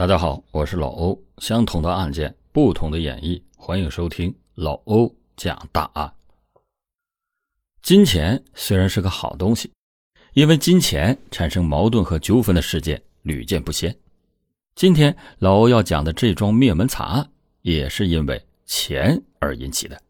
[0.00, 1.22] 大家好，我是老欧。
[1.36, 6.10] 相同的案件，不同的演绎，欢迎收听老欧讲大案。
[7.82, 9.70] 金钱虽然是个好东西，
[10.32, 13.94] 因为金钱产生矛盾和纠纷的事件屡见不鲜。
[14.74, 17.30] 今天老欧要讲的这桩灭门惨案，
[17.60, 20.00] 也是因为钱而引起的。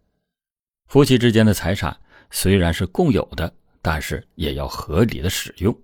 [0.86, 1.98] 夫妻之间的财产
[2.30, 3.52] 虽然是共有的，
[3.82, 5.76] 但是也要合理的使用。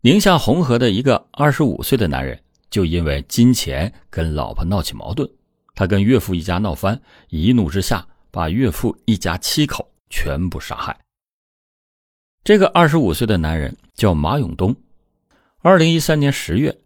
[0.00, 2.36] 宁夏红河的一个二十五岁的男人。
[2.76, 5.26] 就因为金钱跟老婆闹起矛盾，
[5.74, 10.94] 他跟岳父一家闹翻，一怒之下把岳父一家七口全部杀害。
[12.44, 14.76] 这个二十五岁的男人叫马永东。
[15.60, 16.78] 二零一三年十月，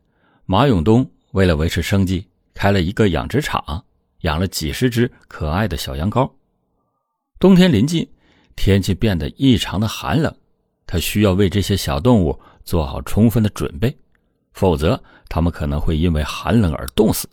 [0.44, 3.84] 马永东为了维持生计，开了一个养殖场，
[4.20, 6.30] 养了几十只可爱的小羊羔。
[7.40, 8.08] 冬天临近，
[8.54, 10.32] 天气变得异常的寒冷，
[10.86, 13.98] 他需要为这些小动物做好充分的准备。
[14.52, 17.28] 否则，他们可能会因为寒冷而冻死。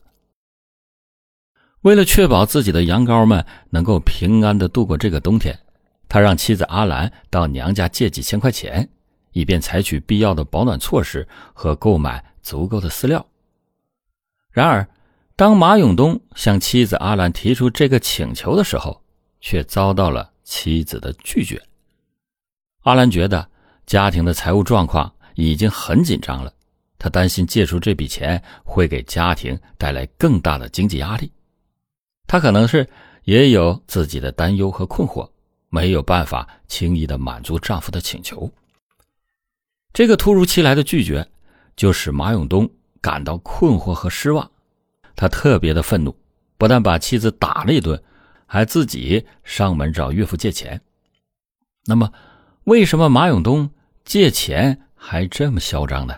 [1.82, 5.58] 为了确保自己的羊羔们能够平安的度过这个冬天，
[6.10, 8.90] 他让妻子阿兰到娘家借几千块钱，
[9.32, 13.26] 以便采取必要的保暖措施和购买足够的饲料。
[14.52, 14.88] 然而，
[15.36, 19.04] 当马永东向妻子阿兰提出这个请求的时候，
[19.40, 21.62] 却遭到了妻子的拒绝。
[22.82, 23.50] 阿兰觉得
[23.86, 26.52] 家庭的财务状况已经很紧张了。
[27.00, 31.32] 他担心借出这笔钱会给家庭带来更大的经济压力，
[32.26, 32.88] 他可能是
[33.24, 35.30] 也有自己的担忧和困惑，
[35.70, 38.52] 没有办法轻易的满足丈夫的请求。
[39.94, 41.28] 这个突如其来的拒绝，
[41.76, 42.70] 就使马永东
[43.02, 44.50] 感到困惑和失望，
[45.16, 46.16] 他特别的愤怒，
[46.58, 48.02] 不但把妻子打了一顿，
[48.46, 50.80] 还自己上门找岳父借钱。
[51.86, 52.12] 那么，
[52.66, 53.70] 为什么马永东
[54.04, 56.16] 借钱还这么嚣张呢？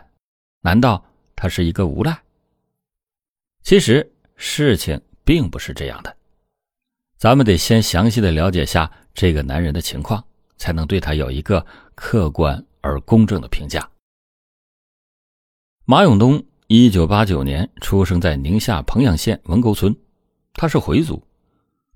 [0.61, 1.03] 难道
[1.35, 2.21] 他是一个无赖？
[3.61, 6.16] 其实事情并不是这样的，
[7.17, 10.23] 咱们得先详细的了解下这个男人的情况，
[10.57, 13.89] 才能对他有一个客观而公正的评价。
[15.85, 19.95] 马永东，一九八九年出生在宁夏彭阳县文沟村，
[20.53, 21.22] 他是回族。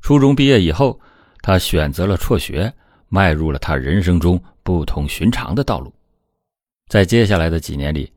[0.02, 1.00] 初中毕业以后，
[1.42, 2.74] 他选择了辍学，
[3.08, 5.94] 迈入了他人生中不同寻常的道路。
[6.88, 8.13] 在接下来的几年里，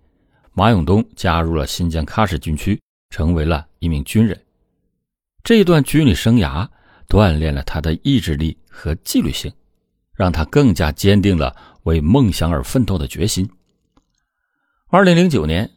[0.59, 2.81] 马永东加入了新疆喀什军区，
[3.11, 4.41] 成为了一名军人。
[5.45, 6.67] 这段军旅生涯
[7.07, 9.53] 锻炼了他的意志力和纪律性，
[10.15, 13.47] 让他更加坚定了为梦想而奋斗的决心。
[14.89, 15.71] 二零零九年，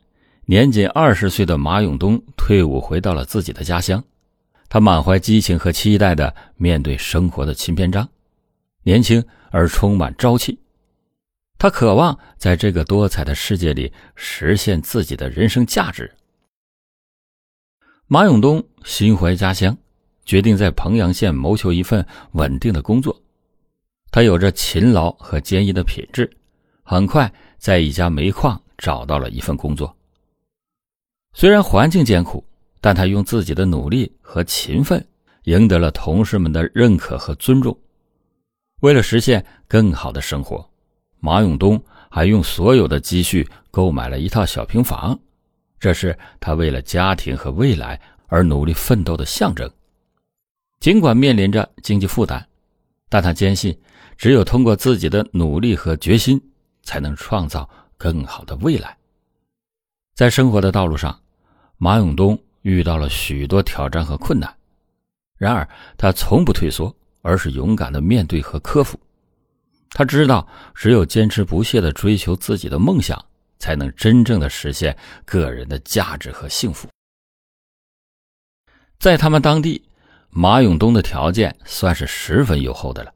[0.46, 4.02] 年仅二十岁的马永东退伍回到了自己的家乡，
[4.70, 8.08] 他满怀激情和期待的面对生活的新篇章，
[8.84, 10.58] 年轻而充满朝气。
[11.60, 16.10] 他渴望在这个多彩的世界里实现自己的人生价值。
[18.08, 19.78] 马永东心怀家乡，
[20.24, 23.22] 决定在彭阳县谋求一份稳定的工作。
[24.10, 26.32] 他有着勤劳和坚毅的品质，
[26.82, 29.94] 很快在一家煤矿找到了一份工作。
[31.34, 32.42] 虽然环境艰苦，
[32.80, 35.06] 但他用自己的努力和勤奋
[35.44, 37.78] 赢得了同事们的认可和尊重。
[38.80, 40.69] 为了实现更好的生活。
[41.20, 45.20] 马永东还用所有的积蓄购买了一套小平房，
[45.80, 49.70] 这是他为了家庭和未来而努力奋斗的象征。
[50.80, 52.46] 尽管面临着经济负担，
[53.10, 53.78] 但他坚信，
[54.18, 56.42] 只有通过自己的努力和决心，
[56.84, 58.98] 才能创造更好的未来。
[60.16, 61.20] 在生活的道路上，
[61.78, 64.54] 马永东遇到了许多挑战和困难，
[65.38, 68.98] 然而他从不退缩，而是勇敢的面对和克服。
[69.92, 73.24] 他知道，只有坚持不懈的追求自己的梦想，
[73.58, 74.96] 才能真正的实现
[75.26, 76.88] 个人的价值和幸福。
[79.00, 79.82] 在他们当地，
[80.30, 83.14] 马永东的条件算是十分优厚的了，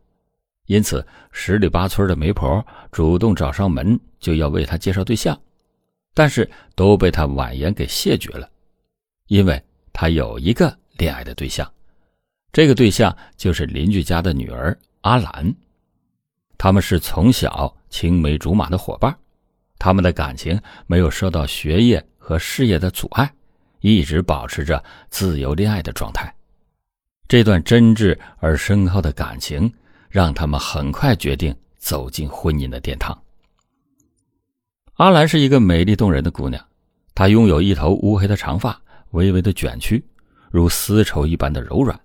[0.66, 5.40] 因此十里八村的媒婆主动找上门，就要为他介绍对象，
[6.14, 8.50] 但是都被他婉言给谢绝了，
[9.28, 9.62] 因为
[9.92, 11.72] 他有一个恋爱的对象，
[12.52, 15.54] 这个对象就是邻居家的女儿阿兰。
[16.64, 19.14] 他们是从小青梅竹马的伙伴，
[19.78, 20.58] 他们的感情
[20.88, 23.30] 没有受到学业和事业的阻碍，
[23.82, 26.34] 一直保持着自由恋爱的状态。
[27.28, 29.70] 这段真挚而深厚的感情，
[30.10, 33.22] 让他们很快决定走进婚姻的殿堂。
[34.94, 36.66] 阿兰是一个美丽动人的姑娘，
[37.14, 38.82] 她拥有一头乌黑的长发，
[39.12, 40.02] 微微的卷曲，
[40.50, 42.00] 如丝绸一般的柔软。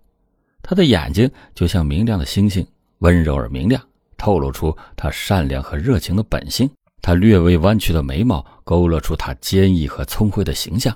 [0.62, 2.66] 她的眼睛就像明亮的星星，
[2.98, 3.80] 温柔而明亮。
[4.18, 6.68] 透露出他善良和热情的本性，
[7.00, 10.94] 他略微弯曲的眉毛勾勒出他坚毅和聪慧的形象，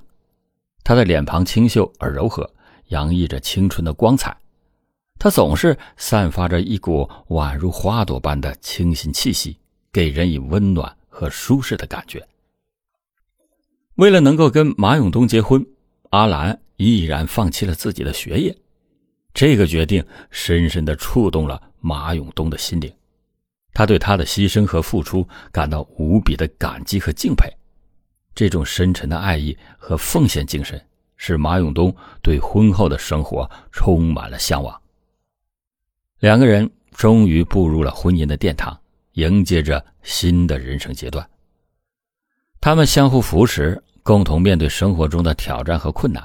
[0.85, 2.53] 他的脸庞清秀而柔和，
[2.89, 4.37] 洋溢着青春的光彩。
[5.19, 9.57] 他总是散发着一股宛如花朵般的清新气息，
[9.93, 12.27] 给人以温暖和舒适的感觉。
[13.95, 15.65] 为了能够跟马永东结婚，
[16.11, 18.57] 阿兰毅然放弃了自己的学业。
[19.33, 22.93] 这个决定深深的触动了马永东的心灵，
[23.83, 27.53] 他对他的牺牲和付出感到无比的感激和敬佩。
[28.33, 30.81] 这种深沉的爱意和奉献精神，
[31.17, 31.93] 使马永东
[32.23, 34.81] 对婚后的生活充满了向往。
[36.21, 38.79] 两个人终于步入了婚姻的殿堂，
[39.15, 41.29] 迎接着新的人生阶段。
[42.61, 46.25] 他们相互扶持，共同面对生活中的挑战和困难。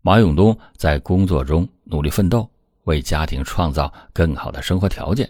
[0.00, 2.48] 马永东在工作中努力奋斗，
[2.84, 5.26] 为家庭创造更好的生活条件；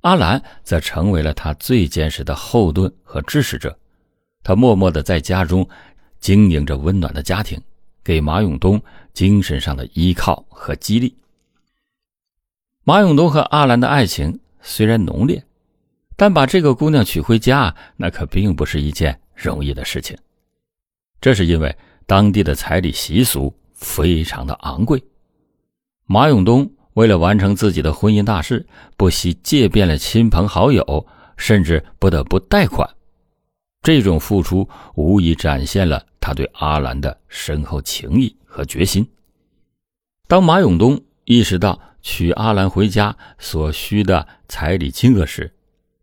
[0.00, 3.76] 阿兰则成为了他最坚实的后盾和支持者。
[4.42, 5.68] 他默默的在家中
[6.18, 7.60] 经营着温暖的家庭，
[8.02, 8.80] 给马永东
[9.12, 11.14] 精神上的依靠和激励。
[12.84, 15.44] 马永东和阿兰的爱情虽然浓烈，
[16.16, 20.16] 但把这个姑娘娶回家，那可并不是一件容易的事情。
[21.20, 21.76] 这是因为
[22.06, 25.02] 当地的彩礼习俗非常的昂贵，
[26.06, 28.66] 马永东为了完成自己的婚姻大事，
[28.96, 31.06] 不惜借遍了亲朋好友，
[31.36, 32.88] 甚至不得不贷款。
[33.82, 39.08] 这种付出无疑展现了他对阿兰的深厚情谊和决心。
[40.28, 45.50] 当马永东意识到娶阿兰回家所需的彩礼金额时，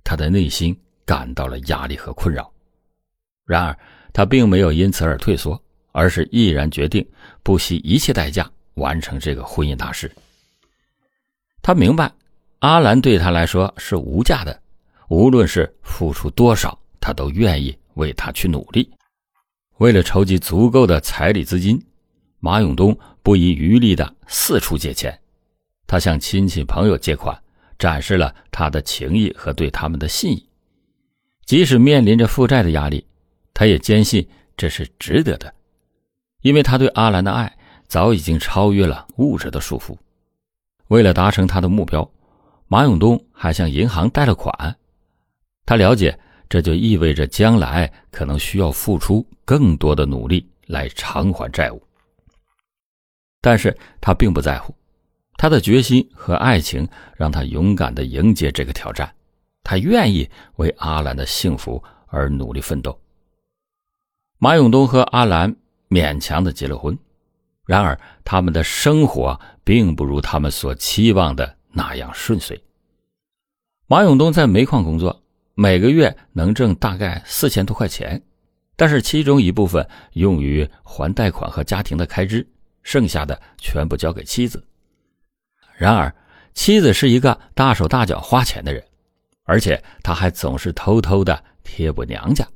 [0.03, 0.75] 他的内心
[1.05, 2.51] 感到了压力和困扰。
[3.45, 3.77] 然而，
[4.11, 5.61] 他并没有因此而退缩，
[5.91, 7.05] 而是毅然决定
[7.43, 10.11] 不惜一切代价完成这个婚姻大事。
[11.67, 12.09] 他明白，
[12.59, 14.57] 阿兰对他来说是无价的，
[15.09, 18.89] 无论是付出多少，他都愿意为他去努力。
[19.79, 21.77] 为了筹集足够的彩礼资金，
[22.39, 25.19] 马永东不遗余力的四处借钱。
[25.85, 27.37] 他向亲戚朋友借款，
[27.77, 30.47] 展示了他的情谊和对他们的信义。
[31.45, 33.05] 即使面临着负债的压力，
[33.53, 34.25] 他也坚信
[34.55, 35.53] 这是值得的，
[36.43, 37.57] 因为他对阿兰的爱
[37.89, 39.97] 早已经超越了物质的束缚。
[40.87, 42.09] 为了达成他的目标，
[42.67, 44.77] 马永东还向银行贷了款。
[45.65, 46.17] 他了解，
[46.47, 51.81] 这就意味着将来可能需要付出更多的努力来偿还债务。
[53.41, 54.73] 但是他并不在乎。
[55.37, 59.13] 他的决心和爱情让他勇敢的迎接这个挑战，
[59.63, 62.99] 他愿意为阿兰的幸福而努力奋斗。
[64.39, 65.55] 马永东和阿兰
[65.89, 66.97] 勉强的结了婚，
[67.67, 72.59] 然而他们的生活并不如他们所期望的那样顺遂。
[73.87, 75.21] 马永东在煤矿工作，
[75.53, 78.21] 每个月能挣大概四千多块钱，
[78.75, 82.47] 但是其中一部分用于还贷款和家庭的开支，
[82.83, 84.63] 剩下的全部交给妻子。
[85.77, 86.13] 然而，
[86.53, 88.83] 妻子是一个大手大脚花钱的人，
[89.43, 92.47] 而且他还总是偷偷的贴补娘家，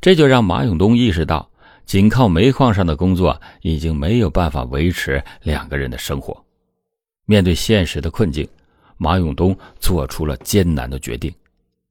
[0.00, 1.48] 这就让马永东意识到，
[1.86, 6.44] 仅靠煤矿上的工作已经没有办法维持两个人的生活。
[7.24, 8.46] 面对现实的困境，
[8.96, 11.32] 马永东做出了艰难的决定，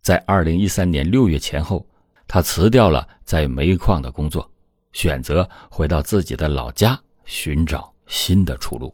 [0.01, 1.85] 在二零一三年六月前后，
[2.27, 4.49] 他辞掉了在煤矿的工作，
[4.91, 8.93] 选择回到自己的老家寻找新的出路。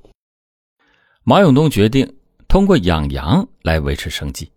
[1.24, 2.16] 马永东决定
[2.48, 4.52] 通过养羊来维持生计。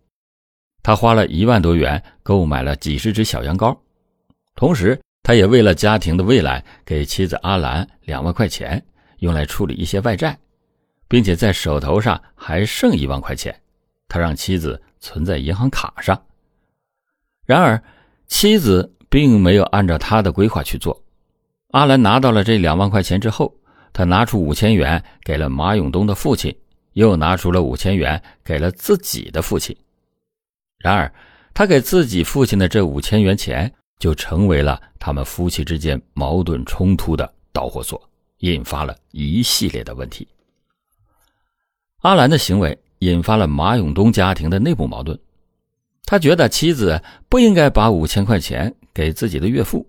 [0.83, 3.79] 他花了一万多元购买了几十只小羊羔，
[4.55, 8.81] 同时他也为了家庭的未来给妻子阿兰两万块钱，
[9.19, 10.39] 用来处理一些外债，
[11.09, 13.61] 并且在手头上还剩一万块钱，
[14.07, 16.23] 他让妻子存在银行卡上。
[17.45, 17.83] 然而，
[18.29, 21.03] 妻子并没有按照他的规划去做。
[21.73, 23.53] 阿兰拿到了这两万块钱之后。
[23.97, 26.53] 他拿出五千元给了马永东的父亲，
[26.95, 29.77] 又拿出了五千元给了自己的父亲。
[30.79, 31.15] 然而，
[31.55, 38.01] 他给自己父亲的这五千元钱，就成为了他们夫妻之间矛盾冲突的导火索，
[38.39, 40.27] 引发了一系列的问题。
[42.01, 45.19] 阿兰的行为引发了马永东家庭的内部矛盾，
[46.05, 49.89] 他觉得妻子不应该把五千块钱给自己的岳父。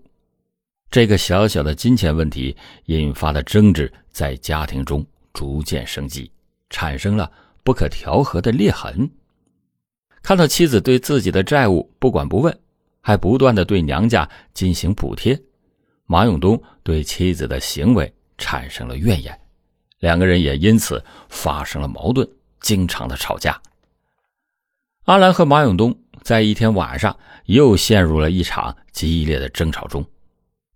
[0.90, 6.30] 这个小小的金钱问题引发的争执在家庭中逐渐升级，
[6.70, 7.30] 产生了
[7.62, 9.10] 不可调和的裂痕。
[10.22, 12.58] 看到妻子对自己的债务不管不问，
[13.06, 15.40] 还不断的对娘家进行补贴，
[16.06, 19.40] 马永东对妻子的行为产生了怨言，
[20.00, 22.28] 两个人也因此发生了矛盾，
[22.60, 23.62] 经常的吵架。
[25.04, 30.04] 阿兰和马永东在一天晚上又陷入了一场激烈的争吵中。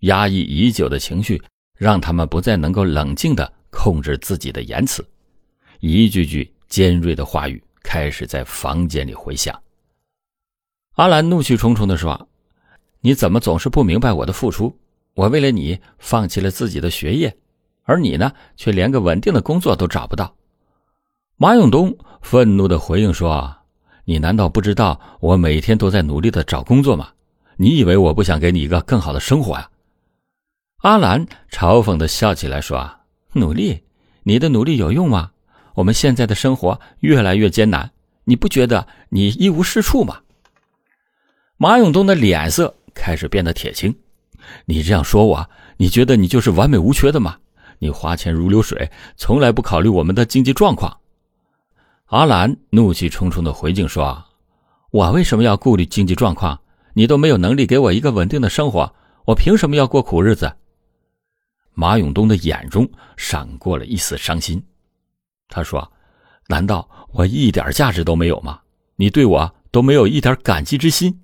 [0.02, 1.42] 压抑已久的情绪
[1.76, 5.04] 让他们不再能够冷静的控制自己的言辞，
[5.80, 9.60] 一句句尖锐的话语开始在房间里回响。
[10.96, 12.28] 阿兰怒气冲冲的说
[13.00, 14.76] ：“你怎么总是不明白我的付出？
[15.14, 17.34] 我为了你放弃了自己的学业，
[17.84, 20.34] 而你呢，却连个稳定的工作都找不到。”
[21.38, 23.56] 马永东愤怒的回应说
[24.04, 27.08] ：“你难道不知道我每天都在努力的找工作吗？
[27.56, 29.70] 你以为我不想给你一个更好的生活呀？”
[30.82, 32.90] 阿兰嘲讽的笑起来说
[33.32, 33.84] ：“努力？
[34.24, 35.30] 你的努力有用吗？
[35.74, 37.90] 我们现在的生活越来越艰难，
[38.24, 40.20] 你不觉得你一无是处吗？”
[41.62, 43.94] 马永东的脸色开始变得铁青。
[44.64, 47.36] 你这样说我，你觉得你就是完美无缺的吗？
[47.78, 50.96] 你花钱如流水，从来不考虑我们的经济状况。
[52.06, 54.24] 阿兰怒气冲冲的回敬说
[54.90, 56.58] ：“我为什么要顾虑经济状况？
[56.94, 58.90] 你都没有能力给我一个稳定的生活，
[59.26, 60.50] 我凭什么要过苦日子？”
[61.76, 64.62] 马永东的眼中闪过了一丝伤心。
[65.46, 65.92] 他说
[66.48, 68.58] ：“难道我一点价值都没有吗？
[68.96, 71.14] 你对我都没有一点感激之心？”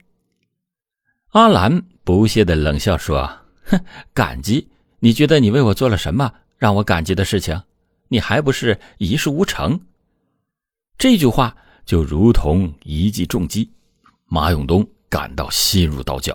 [1.37, 3.31] 阿兰不屑的冷笑说
[3.69, 3.79] ：“哼，
[4.15, 4.67] 感激？
[5.01, 7.61] 你觉得你为我做了什么让我感激的事情？
[8.09, 9.79] 你还不是一事无成？”
[10.97, 13.71] 这句话就如同一记重击，
[14.25, 16.35] 马永东感到心如刀绞，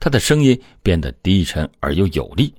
[0.00, 2.52] 他的声音变得低沉而又有力。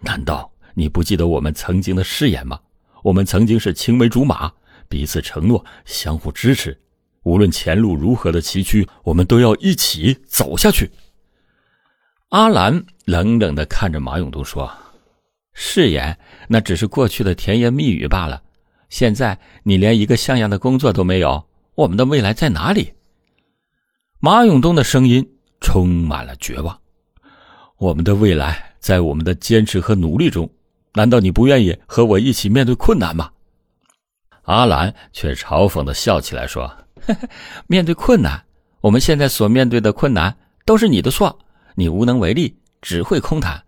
[0.00, 2.58] 难道你不记得我们曾经的誓言吗？
[3.04, 4.52] 我们曾经是青梅竹马，
[4.88, 6.76] 彼此承诺，相互支持，
[7.22, 10.90] 无论前路如何的崎岖，我们都要一起走下去。
[12.32, 14.72] 阿兰冷冷的看着马永东说
[15.52, 18.42] ：“誓言那只是过去的甜言蜜语罢了。
[18.88, 22.90] 现在你连一个像样的工作都没有，我们的未来在哪里？”
[24.18, 25.22] 马永东的声音
[25.60, 26.80] 充满了绝望
[27.76, 30.48] ：“我们的未来在我们的坚持和努力中。
[30.94, 33.30] 难道你不愿意和我一起面对困难吗？”
[34.44, 36.66] 阿兰却嘲讽的笑起来说
[37.06, 37.28] ：“呵 呵
[37.66, 38.42] 面对困难，
[38.80, 40.34] 我们现在所面对的困难
[40.64, 41.38] 都是你的错。”
[41.74, 43.62] 你无能为力，只会空谈。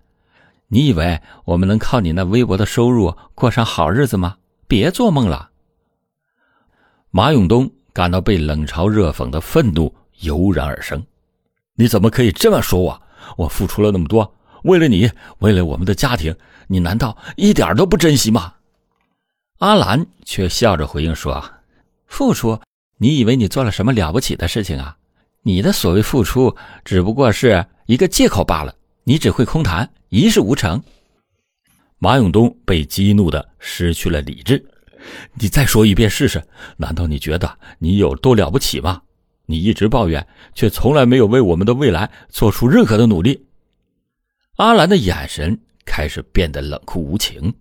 [0.68, 4.36] 你以为我们能靠你那微薄的收入过上好日子吗？
[4.66, 5.50] 别做梦了！
[7.10, 11.04] 马永东感到被冷嘲热讽的愤怒油然而生。
[11.74, 13.02] 你怎么可以这么说我？
[13.36, 14.34] 我付出了那么多，
[14.64, 16.34] 为了你，为了我们的家庭，
[16.66, 18.54] 你难道一点都不珍惜吗？
[19.58, 21.42] 阿兰却笑着回应说
[22.06, 22.60] ：“付出？
[22.96, 24.96] 你以为你做了什么了不起的事情啊？
[25.44, 30.82] 你的所谓付出，只不过是……”一个借口罢了，你只会空谈，一事无成。
[31.98, 34.64] 马永东被激怒的失去了理智。
[35.34, 36.42] 你再说一遍试试？
[36.78, 39.02] 难道你觉得你有多了不起吗？
[39.44, 43.44] 你一直抱怨，却从来没有为我们的未来做出任何的努力。
[44.56, 47.52] 阿兰的眼神开始变得冷酷无情。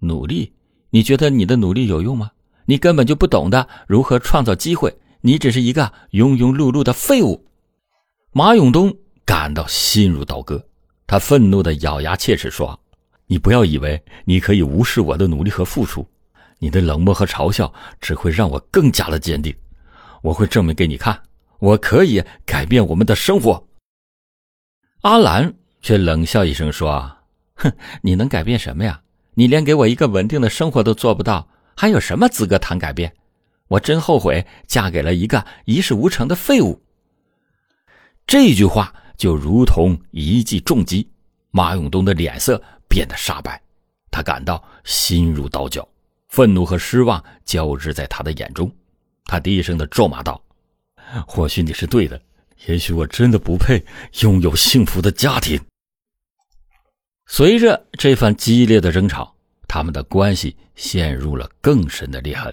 [0.00, 0.52] 努力？
[0.90, 2.32] 你觉得你的努力有用吗？
[2.64, 4.92] 你根本就不懂得如何创造机会，
[5.26, 7.46] 你只是一个庸庸碌碌的废物。
[8.32, 8.94] 马永东。
[9.26, 10.62] 感到心如刀割，
[11.06, 12.78] 他愤怒的咬牙切齿说
[13.26, 16.06] ：“你不要以为你可以无视我的努力和付出，
[16.58, 19.56] 你的冷漠和嘲笑只会让我更加的坚定。
[20.20, 21.18] 我会证明给你看，
[21.58, 23.66] 我可以改变我们的生活。”
[25.00, 27.10] 阿兰却冷笑一声说
[27.56, 29.00] ：“哼，你能改变什么呀？
[29.32, 33.10] 你连给我一个稳定的生活都做不到，还有什么资格谈改变？
[33.68, 36.82] 我真后悔嫁给了一个一事无成的废物。”
[38.26, 38.94] 这句话。
[39.16, 41.08] 就如同一记重击，
[41.52, 43.62] 马永东的脸色变得煞白，
[44.10, 45.88] 他感到心如刀绞，
[46.30, 48.68] 愤怒和失望交织在他的眼中。
[49.26, 50.42] 他低声的咒骂道
[51.28, 52.20] ：“或许你是对的，
[52.66, 53.80] 也许我真的不配
[54.22, 55.60] 拥有幸福的家庭。”
[57.26, 59.32] 随着这番激烈的争吵，
[59.68, 62.52] 他们的关系陷入了更深的裂痕。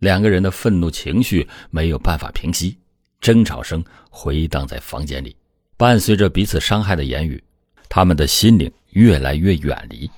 [0.00, 2.76] 两个人的愤怒情绪没有办法平息，
[3.20, 5.36] 争吵声回荡在房间里。
[5.76, 7.42] 伴随着彼此伤害的言语，
[7.88, 10.10] 他们的心灵越来越远离。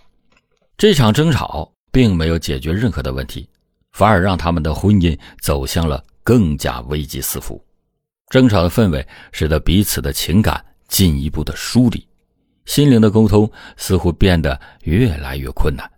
[0.77, 3.49] 这场争吵并没有解决任何的问题，
[3.93, 7.63] 反而让他们的婚姻走向了更加危机四伏。
[8.29, 12.05] 争吵的氛围使得彼此的情感进一步的疏离，
[12.65, 15.89] 心灵的沟通似乎变得越来越困难。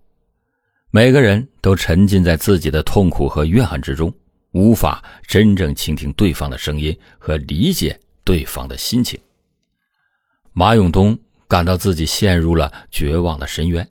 [0.94, 4.14] 每个人都沉浸在自己的痛苦和怨恨之中，
[4.52, 9.18] 无法真正倾听对方的声音和理解对方的心情。
[10.52, 13.84] 马永东感到自己陷入了绝望的深渊，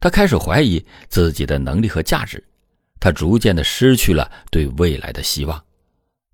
[0.00, 2.42] 他开始怀疑自己的能力和价值，
[2.98, 5.64] 他逐渐的失去了对未来的希望，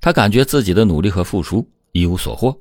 [0.00, 2.58] 他感觉自己的努力和付出一无所获，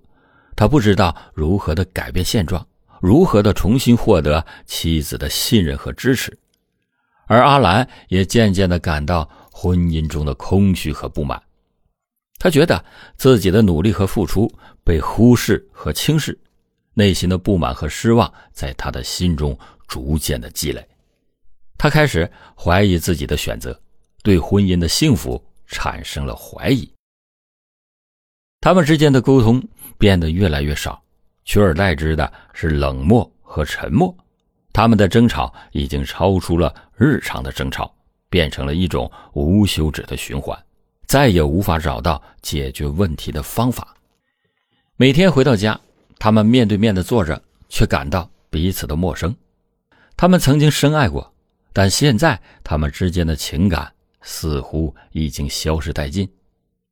[0.54, 2.68] 他不知道如何的改变现状，
[3.00, 6.38] 如何的重新获得妻子的信任和支持，
[7.28, 11.42] 而阿兰也渐渐的感到婚姻中的空虚和不满。
[12.40, 12.84] 他觉得
[13.18, 14.52] 自己的努力和付出
[14.84, 16.38] 被忽视和轻视，
[16.94, 19.58] 内心的不满和失望在他的心中
[19.88, 20.88] 逐渐的积累。
[21.78, 23.80] 他开始怀疑自己的选择，
[24.24, 26.92] 对婚姻的幸福产生了怀疑。
[28.62, 29.62] 他们之间的沟通
[29.98, 31.02] 变得越来越少，
[31.46, 34.16] 取而代之的是冷漠和沉默。
[34.78, 37.92] 他们的争吵已经超出了日常的争吵，
[38.30, 40.56] 变成了一种无休止的循环。
[41.08, 43.98] 再也无法找到解决问题的方法。
[44.96, 45.82] 每天回到家，
[46.20, 49.36] 他们面对面的坐着，却感到彼此的陌生。
[50.16, 51.34] 他们曾经深爱过，
[51.74, 53.92] 但现在他们之间的情感
[54.22, 56.30] 似乎已经消失殆尽。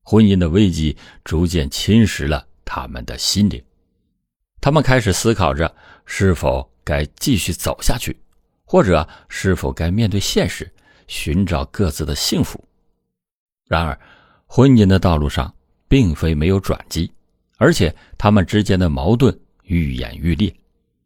[0.02, 3.64] 婚姻的危机逐渐侵蚀了他们的心灵。
[4.60, 5.72] 他们开始思考着
[6.08, 8.16] 是否该继续走下去，
[8.64, 10.72] 或者是否该面对现实，
[11.08, 12.64] 寻找各自的幸福。
[13.68, 14.00] 然而，
[14.46, 15.54] 婚姻的道路上
[15.88, 17.12] 并非没有转机，
[17.58, 20.56] 而且他们之间的矛盾愈演愈烈。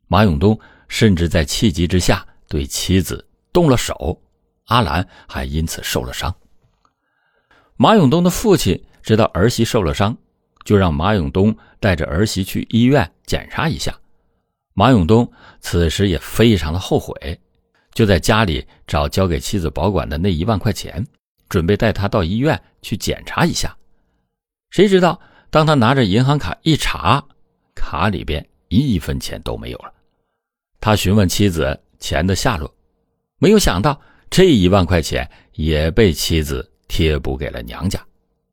[0.07, 4.21] 马永东甚至在气急之下对妻子动了手，
[4.65, 6.35] 阿兰还因此受了伤。
[7.77, 10.15] 马永东的父亲知道儿媳受了伤，
[10.65, 13.98] 就让马永东带着儿媳去医院检查一下。
[14.79, 17.37] 马永东此时也非常的后悔，
[17.93, 21.05] 就在家里找交给妻子保管的那一万块钱。
[21.49, 23.75] 准备带她到医院去检查一下，
[24.69, 25.19] 谁知道
[25.49, 27.21] 当他拿着银行卡一查，
[27.75, 29.91] 卡里边一分钱都没有了。
[30.79, 32.73] 他询问妻子钱的下落，
[33.37, 37.99] 没有想到这一万块钱也被妻子贴补给了娘家，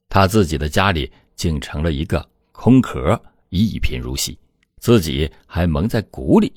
[0.09, 3.17] 他自己的家里竟成了一个空壳，
[3.51, 4.37] 一贫如洗，
[4.87, 6.53] 自己还蒙在鼓里。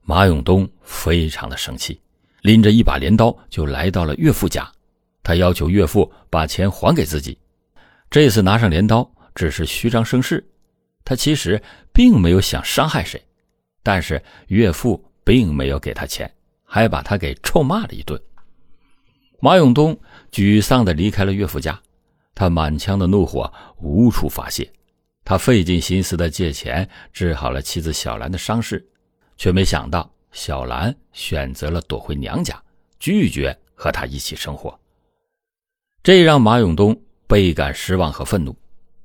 [0.00, 2.00] 马永东非常的生气，
[2.40, 4.68] 拎着一把镰刀就来到了岳父家。
[5.22, 7.38] 他要求岳父把钱还给自己。
[8.10, 10.44] 这次拿上镰刀只是虚张声势，
[11.04, 13.22] 他其实并没有想伤害谁。
[13.84, 16.28] 但是岳父并没有给他钱，
[16.64, 18.20] 还把他给臭骂了一顿。
[19.38, 19.96] 马永东
[20.32, 21.80] 沮丧的离开了岳父家，
[22.34, 24.68] 他满腔的怒火无处发泄。
[25.24, 28.84] 他费尽心思的借钱治好了妻子小兰的伤势，
[29.36, 32.60] 却没想到小兰选择了躲回娘家，
[32.98, 34.78] 拒绝和他一起生活。
[36.02, 38.54] 这让马永东倍感失望和愤怒。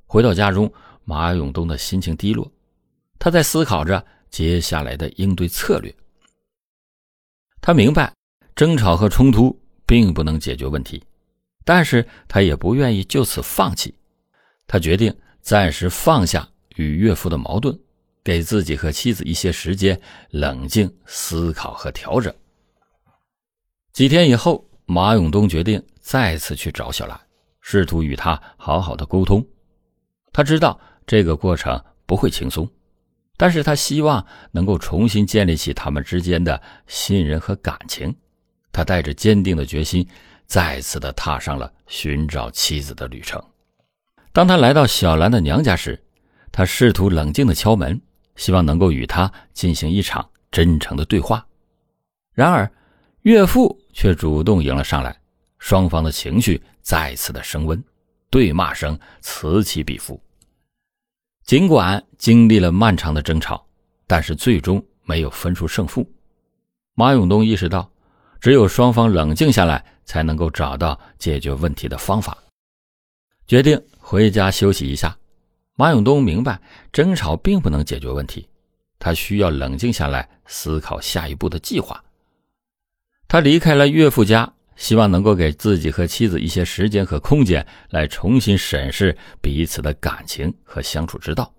[0.06, 0.72] 回到家中，
[1.04, 2.50] 马永东的心情低落，
[3.18, 5.94] 他在思考着接下来的应对策略。
[7.60, 8.12] 他明白
[8.56, 11.02] 争吵和冲突并不能解决问题，
[11.64, 13.94] 但是他也不愿意就此放弃。
[14.66, 17.78] 他决定暂时放下与岳父的矛盾，
[18.22, 22.34] 给自己和妻子一些时间冷静思考和调整。
[23.92, 25.82] 几天以后，马永东决定。
[26.00, 27.20] 再次去找小兰，
[27.60, 29.46] 试图与她好好的沟通。
[30.32, 32.66] 他知道这个过程不会轻松，
[33.36, 38.14] 但是他希望能够重新建立起他们之间的信任和感情。
[38.72, 40.08] 他带着坚定的决心，
[40.46, 43.38] 再次的踏上了寻找妻子的旅程。
[44.32, 46.02] 当他来到小兰的娘家时，
[46.52, 48.00] 他试图冷静的敲门，
[48.36, 51.44] 希望能够与她进行一场真诚的对话。
[52.34, 52.70] 然而，
[53.22, 55.16] 岳父却主动迎了上来。
[55.58, 57.82] 双方的情绪再次的升温，
[58.30, 60.20] 对骂声此起彼伏。
[61.44, 63.66] 尽管经历了漫长的争吵，
[64.06, 66.08] 但是最终没有分出胜负。
[66.94, 67.90] 马永东意识到，
[68.40, 72.38] 只有双方冷静下来，才能够找到解决问题的方法。
[73.48, 75.14] 决定回家休息一下。
[75.74, 76.58] 马永东明白，
[76.90, 78.48] 争吵并不能解决问题，
[78.98, 82.02] 他需要冷静下来，思考下一步的计划。
[83.28, 84.50] 他离开了岳父家。
[84.76, 91.52] 希望能够给自己和妻子一些时间和空间，来重新审视彼此的感情和相处之道。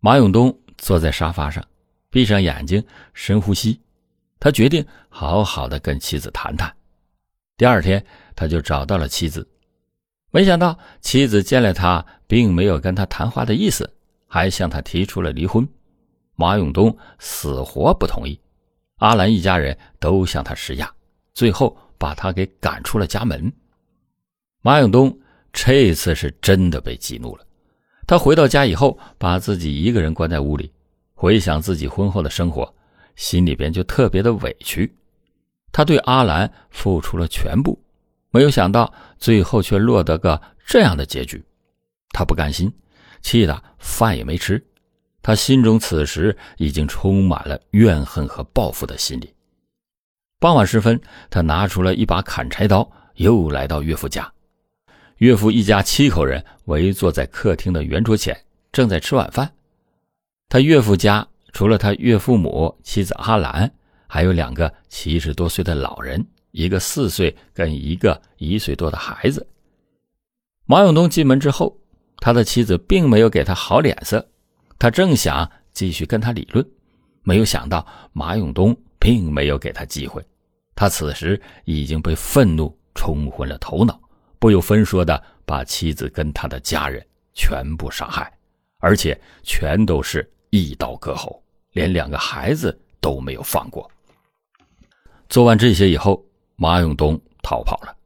[0.00, 1.64] 马永东坐在沙发上，
[2.10, 3.80] 闭上眼睛，深呼吸。
[4.40, 6.74] 他决定好好的跟妻子谈谈。
[7.56, 9.48] 第二天，他就找到了妻子，
[10.30, 13.92] 没想到妻子见了他，并没有跟他谈话的意思，
[14.26, 15.68] 还向他提出了离婚。
[16.36, 18.40] 马永东死活不同意，
[18.96, 20.90] 阿兰一家人都向他施压，
[21.34, 21.76] 最后。
[22.00, 23.52] 把他给赶出了家门。
[24.62, 25.14] 马永东
[25.52, 27.44] 这次是真的被激怒了。
[28.06, 30.72] 他回到家以后，把自己一个人关在屋里，
[31.12, 32.74] 回想自己婚后的生活，
[33.16, 34.90] 心里边就特别的委屈。
[35.72, 37.78] 他对阿兰付出了全部，
[38.30, 41.44] 没有想到最后却落得个这样的结局。
[42.10, 42.72] 他不甘心，
[43.22, 44.64] 气得饭也没吃。
[45.22, 49.34] 他心中此时已经充满了怨恨和报复的心理。
[50.38, 54.32] 傍晚时分，他拿出了一把砍柴刀，又来到岳父家。
[55.18, 58.34] 岳父一家七口人围坐在客厅的圆桌前，
[58.72, 59.52] 正在吃晚饭。
[60.48, 63.70] 他岳父家除了他岳父母、妻子阿兰，
[64.06, 69.46] 还有两个七十多岁的老人，一个四岁跟一个一岁多的孩子。
[70.66, 71.76] 马永东进门之后，
[72.18, 74.26] 他的妻子并没有给他好脸色，
[74.78, 76.64] 他正想继续跟他理论，
[77.22, 80.24] 没有想到马永东并没有给他机会。
[80.74, 84.00] 他此时已经被愤怒冲昏了头脑，
[84.38, 88.32] 不由分说的把妻子跟他的家人全部杀害，
[88.78, 93.90] 而且全都是一刀割喉，连两个孩子都没有放过。
[95.28, 96.24] 做完这些以后，
[96.60, 97.96] 马永东逃跑了，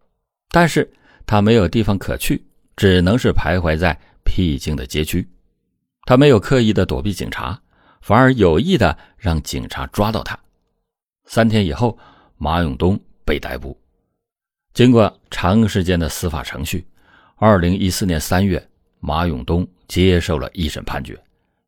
[0.51, 0.89] 但是
[1.27, 2.41] 他没有地方可去，
[2.77, 5.29] 只能是徘徊在僻静的街区。
[6.05, 7.61] 他没有刻意的躲避警察，
[8.01, 10.39] 反而有意的让警察抓到他。
[11.25, 11.99] 三天以后。
[12.37, 13.81] 马永东被逮捕。
[14.75, 16.85] 经过长时间的司法程序，
[17.37, 21.19] 二零一四年三月，马永东接受了一审判决，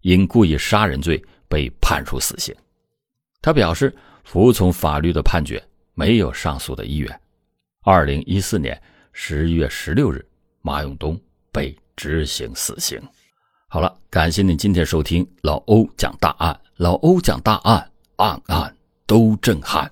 [0.03, 2.55] 因故意杀人罪被判处死刑。
[3.41, 3.95] 他表示
[4.25, 5.63] 服从法律的判决，
[5.97, 7.21] 没有上诉的意愿。
[7.83, 8.81] 二零一四年
[9.13, 10.25] 十一月十六日，
[10.61, 11.19] 马永东
[11.51, 13.01] 被执行死刑。
[13.67, 19.91] 好了，感谢您今天收听老欧讲大案，老欧讲大案，案案都震撼。